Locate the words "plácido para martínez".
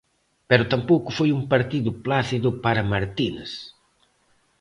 2.05-3.51